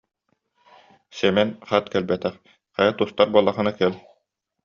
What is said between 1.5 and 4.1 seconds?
хат кэлбэтэх: «Хайа тустар буоллаххына кэл»